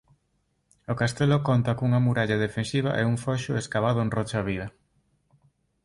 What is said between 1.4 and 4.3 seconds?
conta cunha muralla defensiva e un foxo escavado en